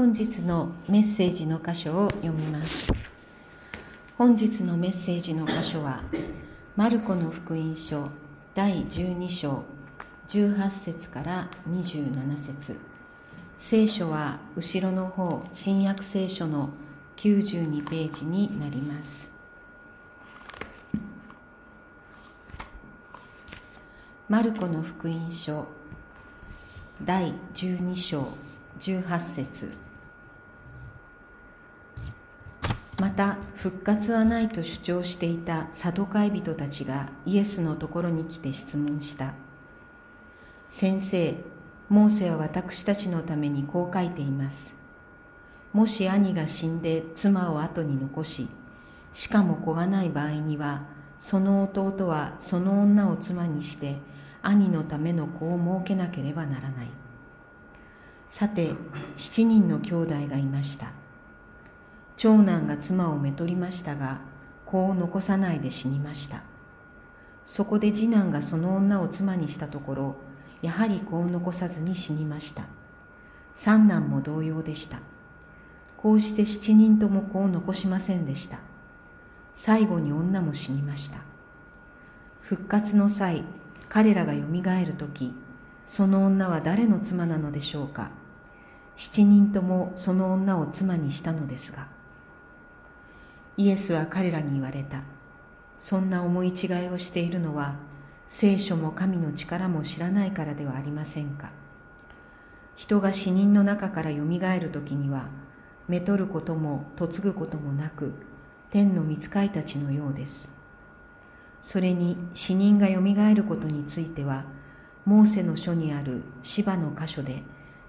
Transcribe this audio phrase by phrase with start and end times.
[0.00, 2.90] 本日のメッセージの箇所を読みます。
[4.16, 6.00] 本日のメッセージの箇所は
[6.74, 8.08] マルコの福音書
[8.54, 9.62] 第12章
[10.26, 12.76] 18節から27節。
[13.58, 16.70] 聖書は後ろの方新約聖書の
[17.16, 19.30] 92ページになります。
[24.30, 25.66] マルコの福音書
[27.04, 28.28] 第12章
[28.80, 29.89] 18節。
[33.00, 39.32] また復活はないと主張していたサドカイ人たちがイエスのところに来て質問した。
[40.68, 41.34] 先生
[41.88, 44.74] モーセは私たちのためにこう書いています。
[45.72, 48.48] もし兄が死んで妻を後に残し
[49.14, 50.82] しかも子がない場合には
[51.20, 53.96] その弟はその女を妻にして
[54.42, 56.88] 兄のための子を設けなければならない。
[58.28, 58.72] さて
[59.16, 60.99] 7人の兄弟がいました。
[62.22, 64.18] 長男が妻をめとりましたが
[64.66, 66.42] 子を残さないで死にました。
[67.46, 70.16] そこで次男がその女を妻にしたところ
[70.60, 72.64] やはり子を残さずに死にました。
[73.54, 74.98] 三男も同様でした。
[75.96, 78.58] こうして7人とも子を残しませんでした。
[79.54, 81.20] 最後に女も死にました。
[82.42, 83.44] 復活の際
[83.88, 85.32] 彼らがよみがえる時
[85.86, 88.10] その女は誰の妻なのでしょうか。
[88.94, 91.98] 七人ともその女を妻にしたのですが
[93.60, 95.02] イエスは彼らに言われた。
[95.76, 97.74] そんな思い違いをしているのは
[98.26, 101.50] 聖書も神の力も知らないからではありませんか。
[102.74, 105.28] 人が死人の中からよみがえる時には
[105.88, 108.14] めとることも嫁ぐこともなく
[108.70, 110.48] 天の御使いたちのようです。
[111.62, 114.44] それに死人がよみがえることについては
[115.04, 117.42] モーセの書にある芝の箇所で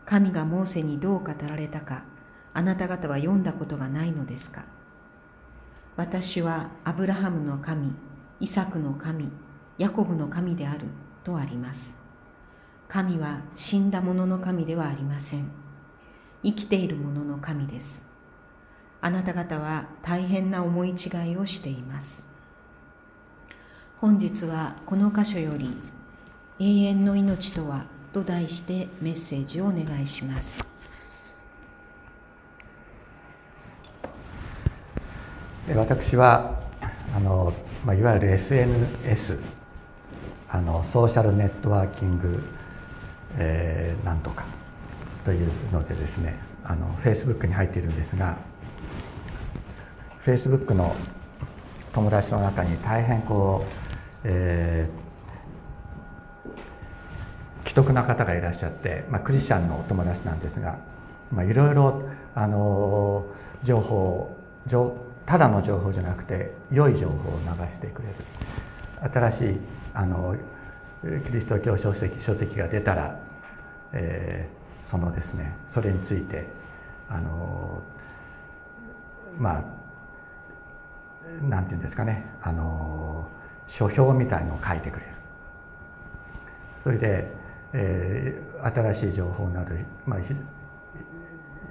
[0.06, 2.04] 神がモーセにどう語られたか
[2.54, 4.66] あなた方は読んだことがないのですか。
[6.02, 7.94] 私はアブラハムの神
[8.40, 9.30] イサクの神
[9.78, 10.88] ヤコブの神である
[11.24, 11.96] とあります。
[12.88, 15.52] 神は死んだ者の神ではありません。
[16.42, 18.02] 生きている者の神です。
[19.00, 22.26] あなた方は大変な思い違いをしています。
[24.00, 25.70] 本日はこの箇所より
[26.58, 30.66] 「永遠の命とは?」と題してメッセージをお願いします。
[35.76, 36.60] 私は
[37.16, 37.54] あの、
[37.86, 39.40] まあ、いわゆる SNS
[40.50, 42.44] あのソーシャルネットワーキング、
[43.38, 44.46] えー、なんとか
[45.24, 48.38] というのでですねあのフェイスブックに入っているんですが
[50.20, 50.96] フェイスブックの
[51.94, 53.82] 友達の中に大変こう
[54.24, 60.78] えー、既得な方がいらっしゃって、まあ、クリスチャンのお友達なんですが、
[61.32, 62.04] まあ、いろいろ
[62.36, 63.26] あの
[63.64, 64.36] 情報
[65.32, 68.16] ただの情報じゃなくて良い情報を流してくれる。
[69.14, 69.58] 新しい
[69.94, 70.36] あの
[71.26, 73.18] キリスト教書籍書籍が出たら、
[73.94, 76.48] えー、そのですねそれについて
[77.08, 77.82] あの
[79.40, 83.26] まあなんていうんですかねあの
[83.70, 85.12] 書評みたいのを書いてくれる。
[86.76, 87.32] それで、
[87.72, 89.74] えー、新しい情報など、
[90.06, 90.20] まあ、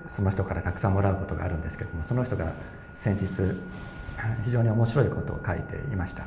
[0.09, 2.55] その人からたくさんもらうことがあるんですけどもその人が
[3.01, 3.27] 先日
[4.45, 6.27] 非常に面白いことを書いていました。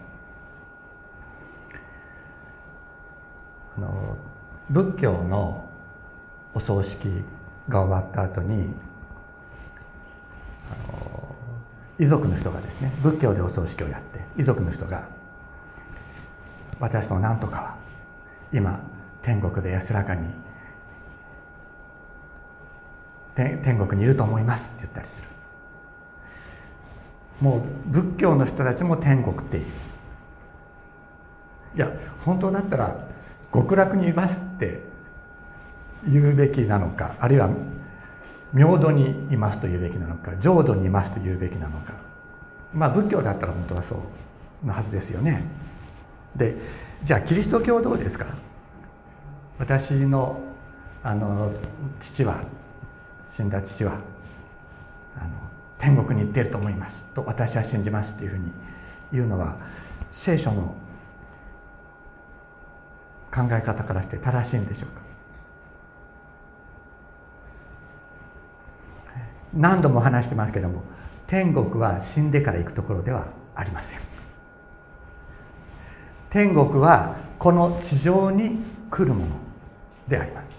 [3.77, 4.17] あの
[4.71, 5.69] 仏教の
[6.55, 7.23] お葬式
[7.69, 8.69] が終わった後に
[10.71, 11.35] あの
[11.99, 15.07] 遺族の人がですね仏教でお葬式をやって遺族の人が
[16.79, 17.77] 私の何とかは
[18.51, 18.79] 今
[19.21, 20.27] 天国で安らかに
[23.35, 25.32] 天国にいると思いますって言ったりする。
[27.41, 27.61] もう
[27.91, 29.65] 仏教の人たちも天国っていう。
[31.75, 31.91] いや
[32.23, 33.07] 本当だったら
[33.51, 34.83] 極楽にいますって
[36.07, 37.49] 言うべきなのかあるいは
[38.53, 41.93] 明土にいますと言うべきなのか浄土にいますと言うべきなのか。
[42.73, 43.95] まあ仏教だったら本当はそ
[44.63, 45.43] うのはずですよね。
[46.35, 46.57] で
[47.03, 48.25] じゃあキリスト教どうですか？
[49.59, 50.39] 私の
[51.03, 51.51] あの
[51.99, 52.41] 父は
[53.35, 53.93] 死んだ父は
[55.15, 55.29] あの
[55.83, 57.03] 天国に行っていると思います。
[57.13, 58.53] と私は信じますというふうに
[59.11, 59.57] 言うのは
[60.11, 60.75] 聖書の
[63.29, 65.01] 考え方からして正しいんでしょうか。
[69.53, 70.83] 何度も話してますけども
[71.27, 73.99] 天国は死んでから行くところではありません。
[76.29, 78.59] 天国はこの地上に
[78.89, 79.35] 来るもの
[80.07, 80.53] であります。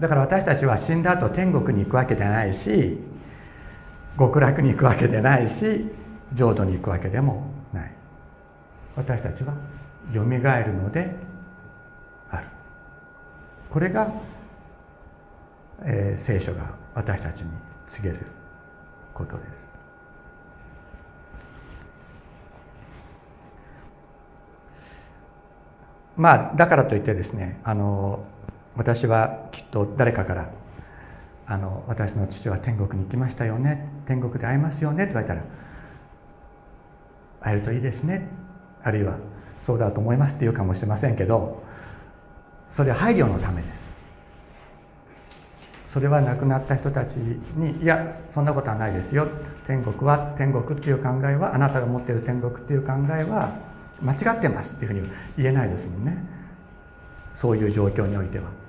[0.00, 3.12] だから私たちは死んだ後天国に行くわけでないし
[4.18, 5.90] 極楽に行くわけでないし
[6.34, 7.92] 浄土に行くわけでもない。
[8.96, 9.54] 私たちは
[10.12, 11.14] よみがえるので
[12.30, 12.46] ある。
[13.70, 14.12] これが、
[15.82, 17.50] えー、聖書が私たちに
[17.88, 18.26] 告げる
[19.14, 19.70] ことです。
[26.16, 28.24] まあだからといってですねあの
[28.76, 30.50] 私はきっと誰かから
[31.52, 33.86] あの私の父は天国に行きましたよね。
[34.06, 35.04] 天国で会えますよね。
[35.04, 35.42] って言われたら
[37.42, 38.26] 会えるといいですね。
[38.82, 39.18] あるいは
[39.60, 41.62] そうだと思いますって言うかもしれませんけど
[42.70, 43.84] それは配慮のためです。
[45.88, 49.28] それは亡くなった人たちにいやそんなことはないですよ。
[49.66, 53.52] 天国は天国っていう考えはあなたが持っている天国っていう考えは
[54.00, 56.16] 間違ってますっていうふうに言えないですもんね。
[57.34, 58.61] そういう状況においては。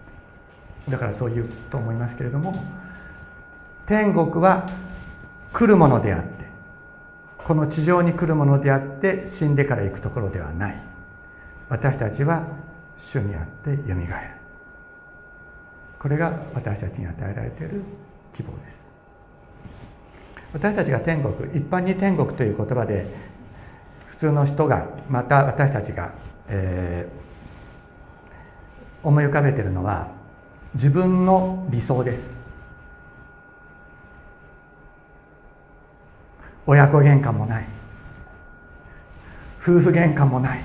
[0.89, 2.53] だからそう言うと思いますけれども
[3.85, 4.67] 天国は
[5.51, 6.43] 来るものであって
[7.37, 10.81] この地上に来るものであって死んでから行くところではない。
[11.69, 12.47] 私たちは
[12.97, 14.29] 主にあってよみがえる。
[15.99, 17.81] これが私たちに与えられている
[18.33, 18.85] 希望です。
[20.53, 23.07] 私たちが天国一般に天国という言葉で
[24.07, 26.13] 普通の人がまた私たちが、
[26.47, 30.11] えー、思い浮かべているのは
[30.75, 32.37] 自分の理想です。
[36.65, 37.65] 親子喧嘩もない。
[39.61, 40.61] 夫婦喧嘩もない。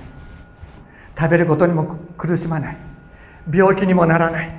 [1.18, 2.76] 食べることにも苦しまない。
[3.52, 4.50] 病気にもならない。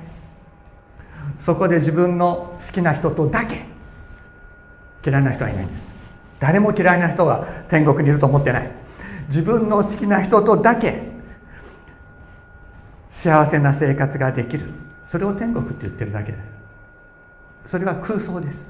[1.40, 3.64] そこで自分の好きな人とだけ
[5.04, 5.82] 嫌いな人はいないんです。
[6.38, 8.70] 誰も嫌いな人が天国にいると思ってない。
[9.28, 11.10] 自分の好きな人とだけ
[13.10, 14.89] 幸せな生活ができる。
[15.10, 16.56] それを天国って言ってるだけです。
[17.66, 18.68] それは空想です。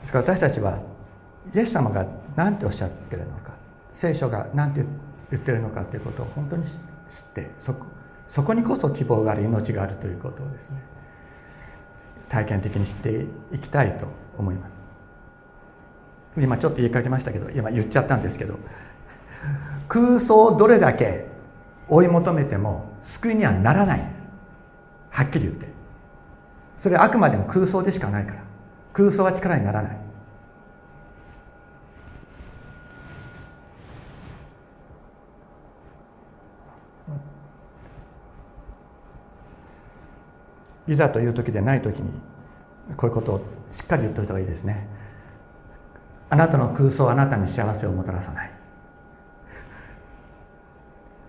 [0.00, 0.80] ですから私たちは
[1.54, 2.04] イエス様が
[2.34, 3.52] 何ておっしゃってるのか
[3.92, 4.84] 聖書が何て
[5.30, 6.72] 言ってるのかということを本当に知っ
[7.34, 7.86] てそこ
[8.26, 10.82] そこにこそ希望がある命があるということをですね
[12.28, 14.06] 体験的に知っていきたいと
[14.36, 14.81] 思います。
[16.36, 18.58] 今ちょっと言いかけましたけど今言っちゃったんですけど
[19.88, 21.26] 空想をどれだけ
[21.88, 24.22] 追い求めても救いにはならないんです。
[25.10, 25.66] はっきり言って。
[26.78, 28.42] それはあくまでも空想でしかないから。
[28.94, 29.98] 空想は力にならない。
[40.88, 42.10] いざという時でない時に
[42.96, 43.40] こういうことを
[43.70, 44.86] しっかり言っておいた方がいいですね。
[46.32, 48.50] あなたの空想はあなたに幸せをもたらさない。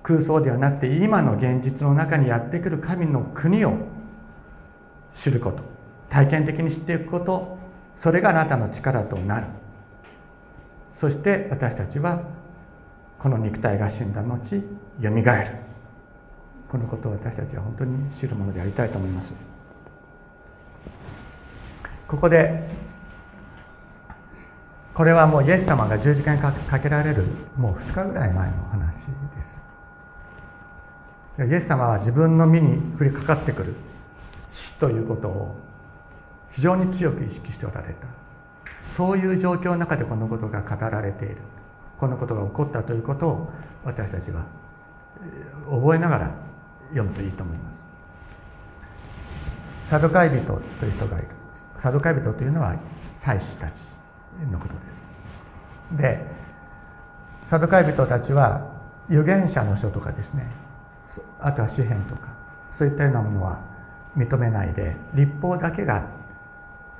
[0.01, 3.73] 空想ではなくて今の現実の中にやってくる神の国を
[5.13, 5.61] 知ること
[6.09, 7.57] 体験的に知っていくこと
[7.97, 9.47] それがあなたの力となる。
[10.93, 12.21] そして私たちは
[13.19, 14.63] この肉体が死んだ後
[15.01, 15.51] よみがえる。
[16.71, 19.33] このことを私たちは本当に知るものでありたいと思います。
[22.07, 22.92] ここで
[24.93, 27.25] これはもうイエス様が十字架にかけられる
[27.57, 29.01] もう2日ぐらい前の話で
[29.43, 29.57] す。
[31.51, 33.73] イエス様は自分の身に降りかかってくる
[34.51, 35.55] 死ということを
[36.51, 38.05] 非常に強く意識しておられた。
[38.95, 41.37] そういう状況の中でこのことが語られている。
[41.99, 43.49] このことが起こったということを
[43.83, 44.45] 私たちは
[45.69, 46.31] 覚えながら
[46.89, 47.73] 読むといいと思います。
[49.89, 51.27] サドカイ人という人がいる。
[51.79, 52.75] サドカイ人というのは
[53.21, 53.92] 祭司たち。
[54.51, 55.97] のことです。
[55.97, 56.25] で
[57.49, 58.67] サドカイ人たちは
[59.09, 60.49] 預言者の書とかですね。
[61.39, 62.33] あとは詩篇とか。
[62.71, 63.59] そういったようなものは
[64.17, 66.07] 認めないで立法だけが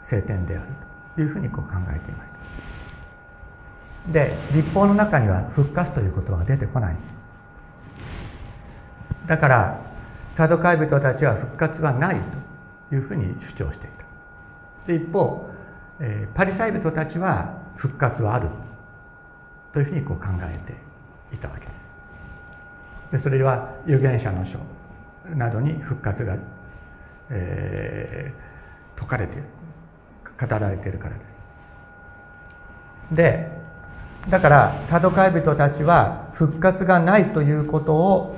[0.03, 0.67] 聖典である
[1.15, 4.11] というふうにこう考えていました。
[4.11, 6.95] で立法の中には復活ということは出てこない。
[9.25, 9.79] だから
[10.35, 12.17] サドカイ人たちは復活はない
[12.89, 14.87] というふうに主張していた。
[14.87, 15.49] で一方、
[16.05, 18.49] えー、パリサイ人たちは復活はある。
[19.73, 23.11] というふうにこう考えていたわけです。
[23.13, 24.59] でそれは預言者の書
[25.35, 26.35] などに復活が、
[27.29, 29.43] えー、説かれている
[30.39, 31.21] 語られているからで
[33.11, 33.15] す。
[33.15, 33.49] で
[34.29, 38.37] だからサドカイ人たちは復活がないということを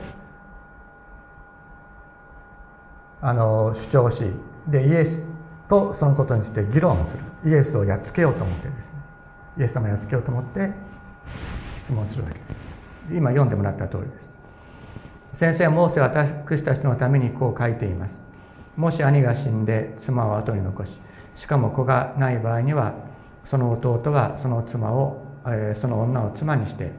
[3.21, 4.23] あの主張し
[4.67, 5.21] でイエス
[5.69, 7.34] とそのことについて議論する。
[7.45, 8.91] イエスをやっつけようと思ってですね。
[9.59, 10.71] イエス様をやっつけようと思って
[11.77, 12.45] 質問するわけです。
[13.11, 14.33] 今読んでもらった通りです。
[15.33, 18.17] 先生モーセは私たちのためにこう書いています。
[18.75, 20.99] もし兄が死んで妻を後に残し
[21.35, 22.93] しかも子がない場合には
[23.45, 26.91] その弟はその妻を、えー、その女を妻にして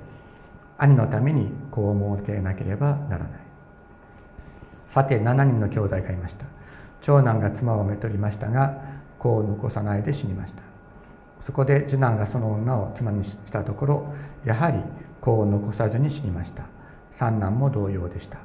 [0.79, 3.29] 兄のために子を設けなければならない。
[4.89, 6.47] さて7人の兄弟がいました。
[7.03, 10.63] 長男が妻をめとりましたが子を残さないで死にました。
[11.41, 14.81] そこで次男がその女を妻にしたところやはり
[15.21, 16.65] 子を残さずに死にました。
[17.11, 18.39] 三男も同様でした。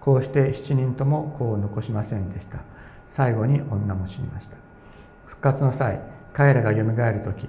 [0.00, 2.58] こうして7人とも子を残しませんでした。
[3.08, 4.56] 最後に女も死にました。
[5.26, 6.00] 復活の際
[6.32, 7.48] 彼らがよみがえる時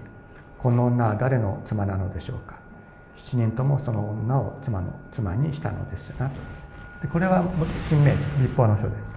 [0.59, 2.55] この女は誰の妻なのでしょうか。
[3.17, 6.31] 7人ともその女を妻の妻にしたのですが
[7.11, 7.43] これは
[7.89, 8.11] 新明
[8.41, 9.10] 立法の書です。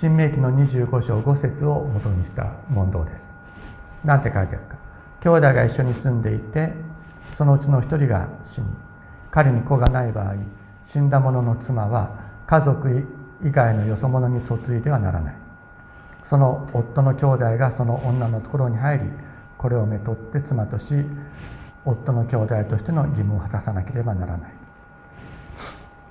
[0.00, 3.24] 新明記の25章5節を元にした問答です。
[4.04, 4.76] 何て書いてあるか。
[5.20, 6.72] 兄弟が一緒に住んでいて
[7.38, 8.66] そのうちの一人が死に
[9.30, 10.34] 彼に子がない場合
[10.92, 12.10] 死んだ者の妻は
[12.46, 13.06] 家族
[13.42, 15.34] 以外のよそ者に嫁いではならない。
[16.28, 19.04] その夫の兄弟がその女のところに入り
[19.58, 20.84] これをめとって妻とし
[21.84, 24.52] 夫の兄弟としての義務を果たさなければならない。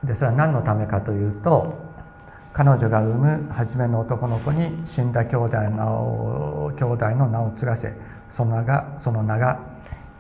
[0.03, 1.92] でそれは何のためかというと
[2.53, 7.93] 彼女が産む初めの男の子に死んだ兄弟の兄弟の名を継がせ
[8.29, 9.59] その名がその名が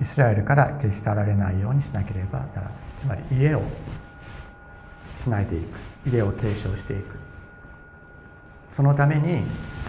[0.01, 3.61] イスラエルから消し去られないようにしなければならないつまり家を
[5.23, 5.79] つないでいく。
[6.05, 7.15] 家を継承していく。
[8.71, 9.43] そのために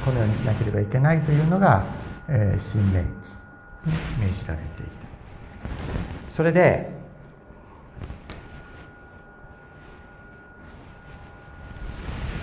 [0.04, 1.84] このようにしなければいけないというのが、
[2.28, 3.06] え、新明記に
[4.20, 6.32] 命じられていた。
[6.32, 6.93] それで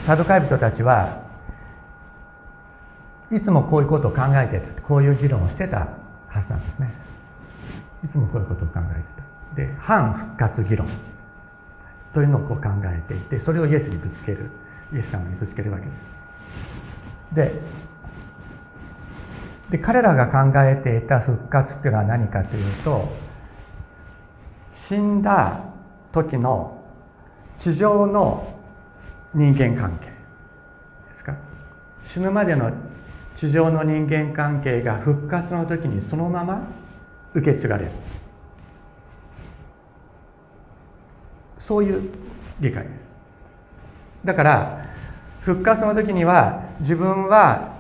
[0.05, 1.21] サドカイ人たちは
[3.31, 5.87] いつもこういうことを考えてこういう議論をしてた
[6.27, 6.93] はずなんですね。
[8.03, 9.21] いつもこういうことを考えて
[9.55, 9.55] た。
[9.55, 10.87] で反復活議論
[12.13, 14.49] というのをこう考えていてそれをイエスにぶつける
[14.93, 16.21] イエス様にぶつけるわけです。
[17.33, 17.61] で
[19.71, 23.07] で彼らが考えていた復活っていうのは何かというと
[24.73, 25.61] 死んだ
[26.11, 26.83] 時の
[27.57, 28.50] 地上の
[29.33, 30.13] 人間関係で
[31.15, 31.35] すか？
[32.03, 32.71] 死ぬまでの
[33.35, 36.67] 地上の人間関係が復活の時にそのまま
[37.33, 37.91] 受け継がれる。
[41.57, 42.11] そういう
[42.59, 42.93] 理解です。
[44.25, 44.85] だから
[45.41, 47.79] 復活の時には自分は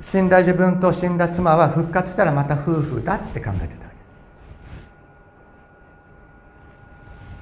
[0.00, 3.90] 死んだ自分と死んだ妻は復活したらまた夫婦だって考えてたわ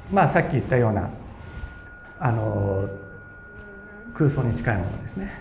[0.09, 0.15] け。
[0.15, 1.11] まあさっき言ったような
[2.25, 2.89] あの
[4.15, 5.33] 空想に近いものですね。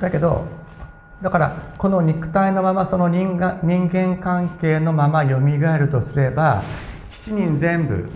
[0.00, 0.44] だけど
[1.22, 6.64] だからこの肉体のままその人間人間関係のままよみがえるとすれば
[7.12, 8.10] 7人全部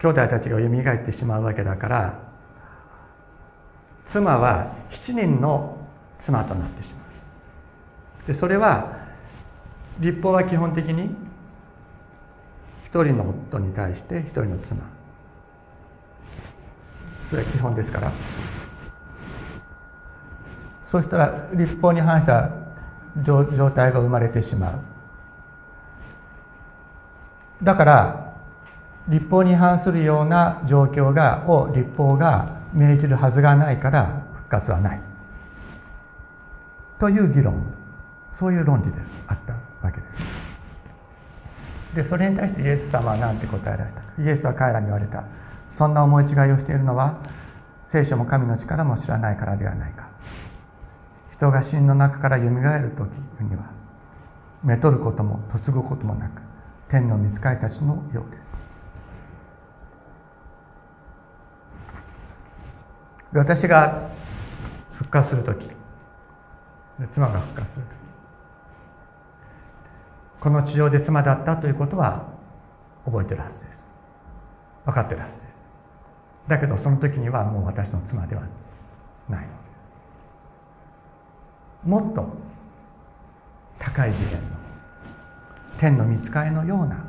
[0.00, 2.20] 兄弟たちがよみがえってしまうわけだから
[4.04, 5.78] 妻は7人の
[6.18, 7.13] 妻となってしまう。
[8.26, 9.04] でそれは
[9.98, 11.14] 立法は基本的に
[12.84, 14.80] 一人の夫に対して一人の妻。
[17.28, 18.12] それは基本ですから。
[20.90, 22.50] そしたら立法に反した
[23.24, 24.78] 状態が生まれてしまう。
[27.64, 28.34] だから
[29.08, 35.00] 立法に反するような状況がを立法が命じるはずがないから復活はない。
[36.98, 37.83] という議論。
[38.38, 39.52] そういう論理であった
[39.86, 40.44] わけです。
[41.94, 44.22] でそれに対してイエス様は何て答えられたか。
[44.22, 45.24] イエスは彼らに言われた。
[45.78, 47.18] そんな思い違いをしているのは
[47.92, 50.08] 聖書も神の力も知らないからではないか。
[51.32, 53.08] 人が死の中からよみがえる時
[53.40, 53.70] には
[54.62, 56.40] めとることも嫁ぐこともなく
[56.88, 58.44] 天の御使いたちのようです。
[63.32, 64.10] 私が
[64.92, 65.68] 復活する時
[67.12, 68.03] 妻が復活する時
[70.44, 72.26] この地上で妻だったということは
[73.06, 73.82] 覚えてるはずです。
[74.84, 75.48] 分かってるはずです。
[76.48, 78.42] だけどその時にはもう私の妻では
[79.26, 79.46] ない
[81.86, 82.28] のもっと
[83.78, 84.40] 高い次元の
[85.78, 87.02] 天の見つかりのような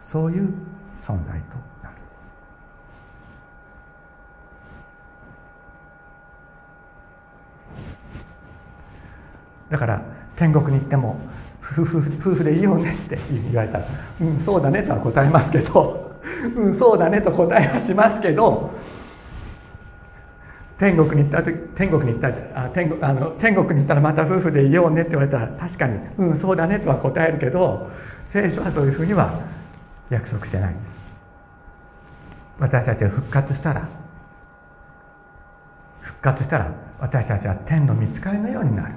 [0.00, 0.54] そういう
[0.96, 1.96] 存在となる。
[9.68, 10.02] だから
[10.36, 11.16] 天国に行っても
[11.62, 13.78] 夫婦夫婦でいいよねって言われた。
[13.78, 13.84] ら
[14.20, 16.12] 「うんそうだね」とは答えますけど
[16.56, 18.70] 「うんそうだね」と答えはしますけど。
[20.78, 27.88] 天国に行った時天国に行ったあ天国あの天国に行ったらまた夫婦でいようねって言われたら確かにうんそうだねとは答えるけど
[28.24, 29.32] 聖書はそういうふうには
[30.10, 30.92] 約束してないんです。
[32.58, 33.88] 私たちが復活したら
[36.00, 38.94] 復活したら私たちは天の御使いのようになる。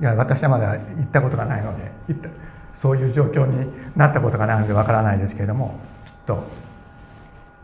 [0.00, 2.28] いや私はまだ行ったことがないので行った
[2.74, 6.44] そういう状況になったことがないのでわからないですけれどもきっと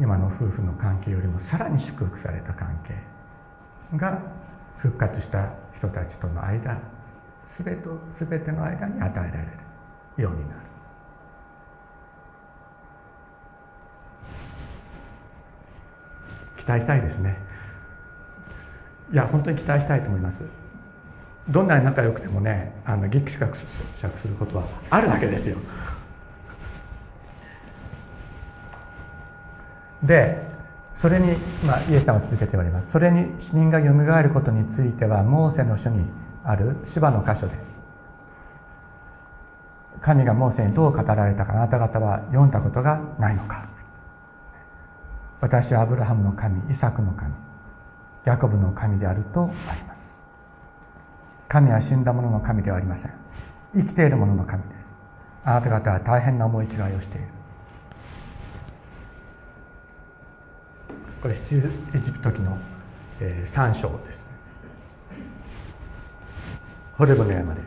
[0.01, 2.95] 今の夫婦の関係よりもさらに祝福された関係
[3.97, 4.21] が
[4.79, 6.79] 復活した人たちとの間
[7.47, 7.89] 全て
[8.19, 9.49] 全ての間に与えられ
[10.17, 10.61] るようになる。
[16.57, 17.37] 期待したいですね。
[19.13, 20.64] いや本当に期待したいと思います。
[21.49, 25.57] どんなに仲良くてもねあのギクシャクすることはあるわけですよ。
[30.03, 30.43] で
[30.97, 31.33] それに、
[31.67, 32.93] まあ、イエス様は続けております。
[32.93, 36.05] それに死人がよみがえることについてはモーセの書に
[36.45, 37.55] ある芝の箇所で
[40.01, 43.69] 神がモーセにどう語られたかあなた方は読んだことがないのか。
[45.41, 47.31] 私はアブラハムの神イサクの神
[48.25, 49.94] ヤコブの神であるとあります。
[51.49, 53.13] 神は死んだ者の神ではありません。
[53.75, 54.93] 生きている者の神です。
[55.45, 57.29] あなた方は大変な思い違いをしている。
[61.23, 61.57] これ出
[61.95, 62.59] エジプト記の、
[63.21, 64.25] えー、3章ですね。
[66.99, 67.61] ホレブの山で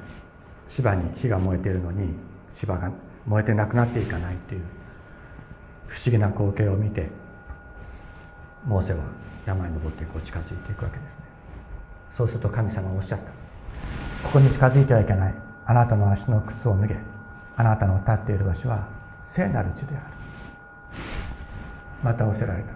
[0.69, 2.13] 芝に火が燃えているのに
[2.53, 2.91] 芝が
[3.25, 4.61] 燃えてなくなっていかないっていう
[5.87, 7.09] 不思議な光景を見て
[8.65, 8.99] モーセは
[9.45, 11.21] 山に登ってこう近づいていくわけですね。
[12.15, 13.36] そうすると神様はおっしゃった。
[14.23, 15.33] ここに近づいてはいけない。
[15.65, 16.97] あなたの足の靴を脱げ。
[17.55, 18.87] あなたの立っている場所は
[19.33, 20.05] 聖なる地である。
[22.03, 22.69] また仰せられた。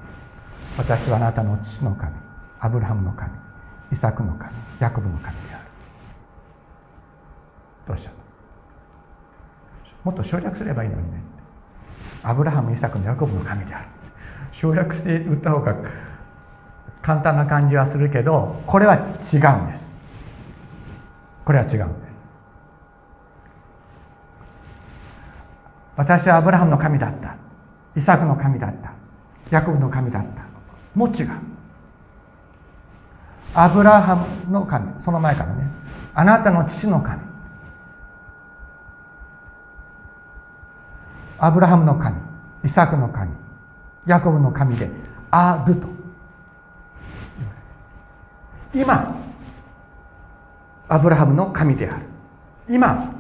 [0.77, 2.11] 私はあなたの父の神
[2.59, 3.29] アブラハムの神
[3.91, 5.65] イサクの神ヤコブの神である。
[7.85, 8.15] とおっしゃる
[10.03, 11.21] もっと省略すればいいのにね。
[12.23, 13.85] アブラハムイサクのヤコブの神である。
[14.51, 15.75] 省略して言った方が
[17.01, 19.03] 簡単な感じはするけどこれは違う
[19.63, 19.90] んです。
[21.51, 22.17] これは違うんです。
[25.97, 27.35] 私はアブラハムの神だった。
[27.93, 28.93] イサクの神だった。
[29.49, 30.43] ヤコブの神だった。
[30.95, 31.29] も違う。
[33.53, 35.03] アブラハムの神。
[35.03, 35.69] その前からね。
[36.15, 37.19] あなたの父の神。
[41.37, 42.15] アブラハムの神。
[42.63, 43.29] イサクの神。
[44.05, 44.89] ヤコブの神で
[45.31, 45.87] あると。
[48.73, 49.30] 今
[50.91, 52.05] アブラハムの神である。
[52.69, 53.15] 今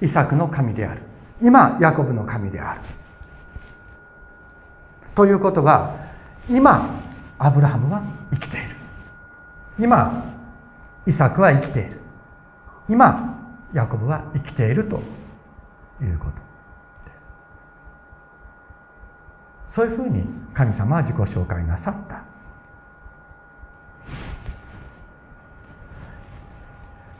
[0.00, 1.02] イサクの神である。
[1.40, 2.80] 今ヤコブの神である。
[5.14, 5.94] ということは
[6.50, 6.90] 今
[7.38, 8.74] アブラハムは生きている。
[9.78, 10.24] 今
[11.06, 12.00] イサクは生きている。
[12.88, 13.38] 今
[13.72, 14.96] ヤコブは生きていると
[16.02, 16.42] いうことで
[19.68, 19.74] す。
[19.76, 22.23] そういうふうに神様は自己紹介なさった。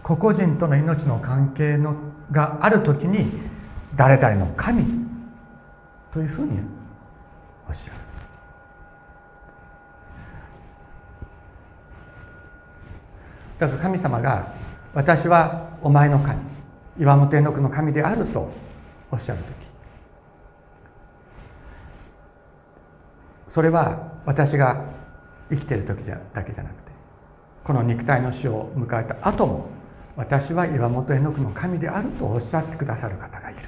[0.04, 1.96] 個々人との命の関係の
[2.30, 3.26] がある時に
[3.96, 4.84] 誰々の神
[6.12, 6.58] というふうに
[7.66, 7.92] おっしゃる。
[13.58, 14.52] だから神様が
[14.92, 16.38] 私はお前の神
[17.00, 18.52] 岩本絵のの神であると
[19.10, 19.54] おっしゃる時。
[23.48, 24.84] それは私が
[25.48, 26.90] 生きてる時だけじゃなくて
[27.62, 29.73] この肉体の死を迎えた後も
[30.16, 33.60] 私は岩本絵の具の神であるとおっしゃってくださる方がいる。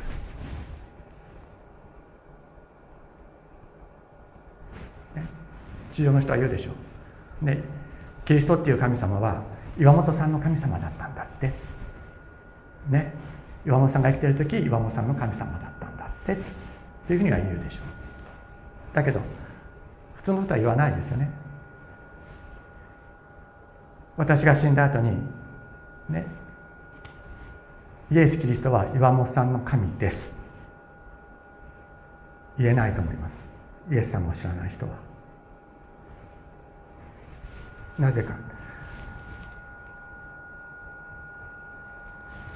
[5.92, 6.72] 地上の人は言うでしょ
[7.42, 7.44] う。
[7.44, 7.62] ね、
[8.26, 9.42] キリストっていう神様は
[9.78, 11.52] 岩本さんの神様だったんだって。
[12.90, 13.14] ね。
[13.64, 16.32] 岩本さんが生きてる時岩本さんの神様だったんだって。
[16.34, 16.36] っ
[17.08, 17.78] ていうふうには言うでしょ
[18.92, 18.94] う。
[18.94, 19.20] だけど
[20.14, 21.30] 普通の人は言わないですよね。
[24.16, 25.10] 私が死んだ後に
[26.08, 26.26] ね。
[28.10, 30.30] イエス・キリストは岩本さんの神です。
[32.58, 33.34] 言えないと思います。
[33.90, 34.92] イエス様を知らない人は。
[37.98, 38.34] なぜか。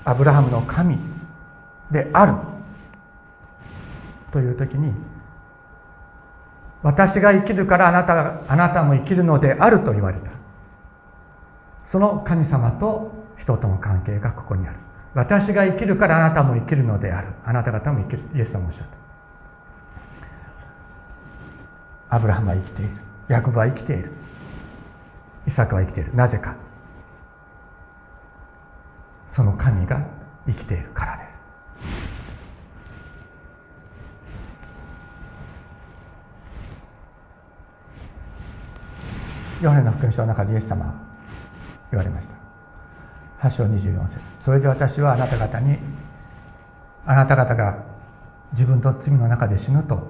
[0.04, 0.98] アブラハムの神
[1.90, 2.34] である。
[4.32, 4.92] という時に
[6.82, 10.30] 私が生きるからあなたあなたも生きるのであると言われた。
[11.86, 14.76] その神様と人との関係がここにある。
[15.14, 17.28] 私が生きるからあなたも生きるのである。
[17.44, 18.22] あなた方も生きる。
[18.34, 18.86] イエス様おっしゃっ
[22.08, 22.16] た。
[22.16, 22.90] アブラハムは生きている。
[23.28, 24.12] ヤコブは生きている。
[25.46, 26.14] イサクは生きている。
[26.14, 26.54] なぜか。
[29.34, 30.00] その神が
[30.46, 31.40] 生きているからです。
[39.62, 40.94] ヨハネの福音書の中でイエス様は
[41.90, 42.29] 言われました。
[43.40, 44.20] 8章24節。
[44.44, 45.78] それで私はあなた方に
[47.06, 47.82] あなた方が
[48.52, 50.06] 自分の罪の中で死ぬと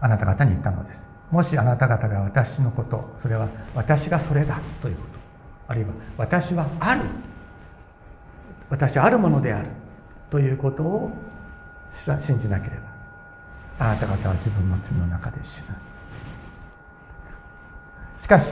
[0.00, 1.02] あなた方に言ったのです。
[1.30, 5.18] もしあなた方が私のことそれは私がそれだということ
[5.68, 7.02] あるいは私はある
[8.68, 9.68] 私あるものである
[10.30, 11.10] ということを
[12.18, 12.92] 信じなければ。
[13.78, 15.64] あなた方は自分の罪の中で死ぬ。
[18.22, 18.46] しかし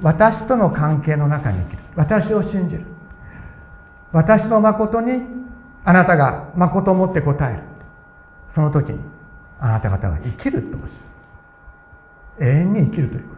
[0.00, 1.87] 私との関係の中に生きる。
[1.98, 2.84] 私を信じる。
[4.12, 5.20] 私の誠に
[5.84, 7.62] あなたが誠をもって答える。
[8.54, 9.00] その時に
[9.58, 12.50] あなた方は生きるとおっしゃる。
[12.50, 13.34] 永遠に生きるというこ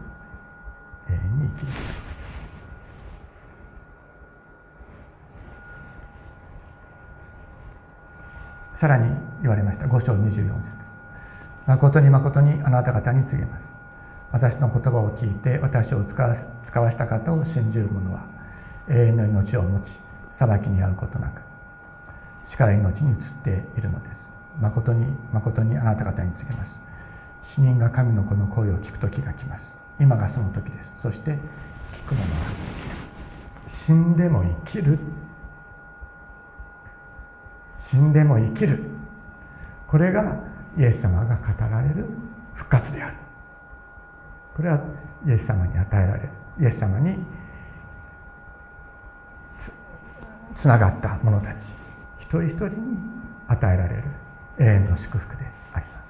[1.07, 1.13] と。
[1.13, 1.71] 永遠に生きる
[8.75, 9.87] さらに言われました。
[9.87, 10.71] 5章24節。
[11.65, 13.75] 誠に誠にあなた方に告げます。
[14.31, 18.30] 私の言葉を聞いて私を使わ使わした方を信じる者は
[18.91, 19.97] 永遠の命を持ち
[20.29, 21.41] 裁きに遭うことなく
[22.45, 24.29] 死から命に移っているのです。
[24.59, 26.81] 誠に誠にあなた方に告げます。
[27.41, 29.75] 死人が神の子の声を聞く時が来ます。
[29.99, 30.93] 今がその時です。
[30.99, 31.37] そして
[31.93, 32.27] 聞く者は
[33.85, 34.99] 死んでも生きる。
[37.89, 38.83] 死んでも生きる。
[39.87, 40.37] これが
[40.77, 42.05] イエス様が語られる。
[42.53, 43.15] 復活である。
[44.55, 44.79] これは
[45.25, 46.29] イエス様に与えられる。
[46.59, 47.17] イエス様に
[50.55, 51.55] つながった者たち
[52.19, 52.97] 一人一人に
[53.47, 54.03] 与えられる
[54.59, 56.03] 永遠の祝福でありま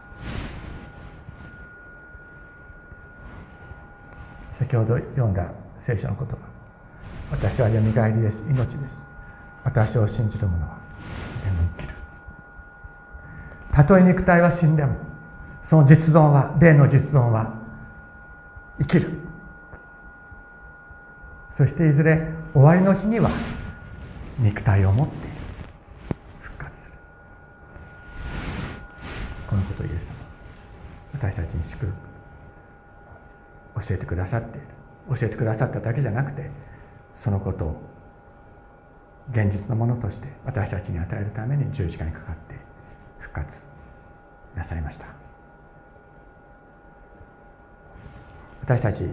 [4.53, 4.59] す。
[4.59, 5.45] 先ほど読んだ
[5.79, 6.37] 聖書の言葉
[7.31, 9.01] 私はよみがえりです命です。
[9.63, 10.77] 私を信じる者は
[11.45, 11.93] でも生きる。
[13.71, 14.95] たとえ肉体は死んでも
[15.69, 17.53] その実存は霊の実存は
[18.79, 19.09] 生きる。
[21.57, 23.29] そしていずれ終わりの日には
[24.41, 25.13] 肉体を持って
[26.41, 26.93] 復活する。
[29.47, 30.13] このことをイエス様
[31.13, 31.85] 私たちに祝
[33.75, 34.67] 福教えてくださっている。
[35.15, 36.49] 教えてくださっただけじゃなくて
[37.15, 37.81] そのことを
[39.31, 42.55] 現実のものとして私たちに与えるために十字架にかかって
[43.19, 43.63] 復活
[44.55, 45.05] なさいました。
[48.63, 49.05] 私たち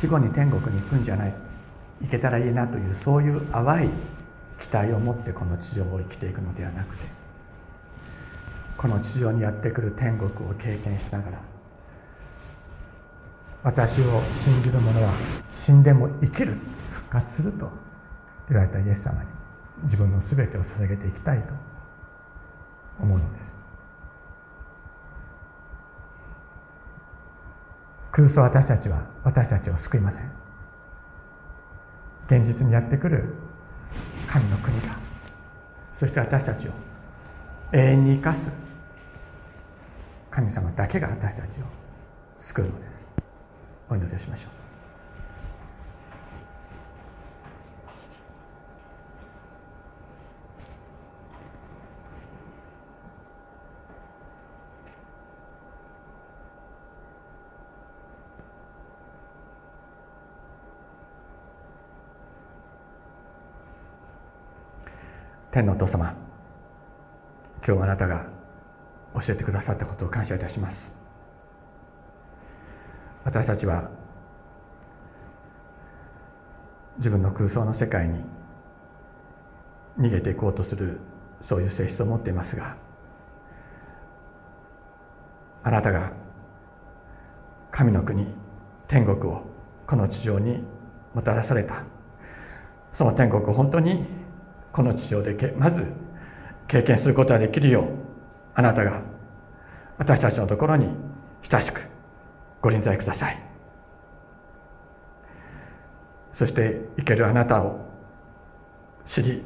[0.00, 1.34] 死後に天国に行くんじゃない
[2.02, 3.90] 行けたらいいなというそういう淡い
[4.60, 7.06] 期待を持ってこの地上を生きていくのではなくて
[8.76, 11.40] この地上にやってくる天国を経験しながら
[13.64, 15.12] 私を信じる者は
[15.66, 16.54] 死んでも生きる
[16.92, 17.68] 復活すると
[18.48, 19.28] 言われたイエス様に
[19.84, 21.52] 自分の全てを捧げていきたいと
[23.00, 23.48] 思うのです
[28.18, 30.22] 空想私たちは私たちを救いません。
[32.26, 33.32] 現実にやってくる
[34.26, 34.96] 神の国が
[35.96, 36.72] そして私たちを
[37.72, 38.50] 永遠に生かす
[40.32, 41.62] 神様だけが私たちを
[42.40, 43.04] 救うのです。
[43.88, 44.57] お祈りをしましょう。
[65.58, 66.14] 天のお父様
[67.66, 68.26] 今日あなたが
[69.14, 70.92] 教えてくださったことを感謝いたします。
[73.24, 73.90] 私たちは
[76.98, 78.20] 自分の空想の世界に
[79.98, 81.00] 逃げていこうとする
[81.40, 82.76] そういう性質を持っていますが
[85.64, 86.12] あなたが
[87.72, 88.28] 神の国
[88.86, 89.42] 天国を
[89.88, 90.62] この地上に
[91.14, 91.82] もたらされた
[92.92, 94.27] その天国を本当に
[94.78, 95.84] この地上でまず
[96.68, 97.84] 経験することができるよう
[98.54, 99.02] あなたが
[99.98, 100.86] 私たちのところに
[101.50, 101.80] 親しく
[102.62, 103.42] ご臨在ください。
[106.32, 107.80] そして生けるあなたを
[109.04, 109.42] 知り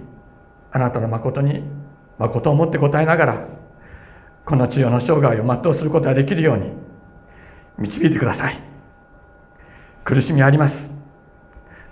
[0.70, 1.62] あなたの誠に
[2.18, 3.46] 誠をもって答えながら
[4.44, 6.72] この地上の生涯を全うすることができるように
[7.78, 8.60] 導いてください。
[10.04, 10.90] 苦しみあります。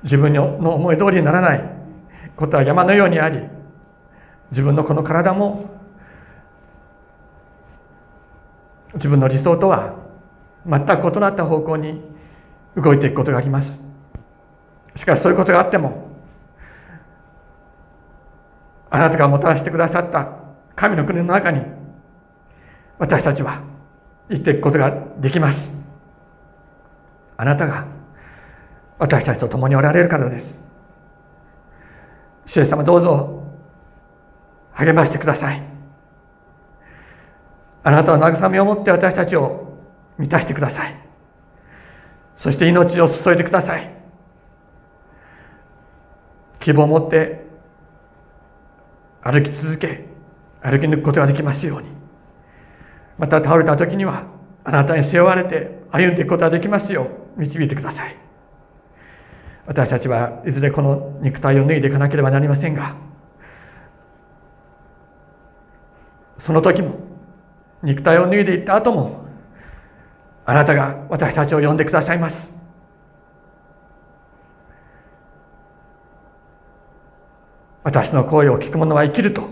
[0.02, 1.79] 自分の思い通りにならない。
[2.40, 3.38] ことは山のようにあり
[4.50, 5.68] 自分のこの体も
[8.94, 9.94] 自分の理想とは
[10.66, 12.02] 全く異なった方向に
[12.76, 13.78] 動いていくことがあります。
[14.96, 16.08] しかしそういうことがあっても
[18.90, 20.30] あなたがもたらしてくださった
[20.74, 21.62] 神の国の中に
[22.98, 23.62] 私たちは
[24.30, 25.72] 生きていくことができます。
[27.36, 27.86] あなたが
[28.98, 30.69] 私たちと共におられるからです。
[32.50, 33.44] 主様どうぞ
[34.72, 35.62] 励ましてください。
[37.84, 39.78] あなたの慰めを持って私たちを
[40.18, 40.96] 満たしてください。
[42.36, 43.94] そして命を注いでください。
[46.58, 47.46] 希望を持って
[49.22, 50.06] 歩き続け
[50.60, 51.88] 歩き抜くことができますように。
[53.16, 54.24] また倒れた時には
[54.64, 58.29] あなたに背負われて歩んでいくことができますよう導いてください。
[59.70, 62.96] 私たちはいずれこの肉体を脱いでいかなければなりませんが
[66.40, 66.96] その時も
[67.80, 69.24] 肉体を脱いでいった後も
[70.44, 72.52] あなたが私たちを呼んでくださいます。
[77.84, 79.44] 私の声を聞く者は生きると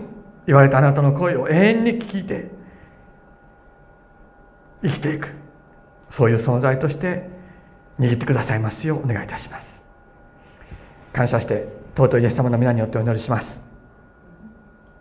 [0.45, 2.51] 言われたあなたの声を永遠に聞いて
[4.83, 5.33] 生きていく。
[6.09, 7.29] そういう存在として
[7.99, 9.78] 握ってくださいますようお願いいたします。
[11.13, 13.61] 感謝して尊いイエス様の皆によってお祈りします。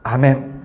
[0.02, 0.57] アメン。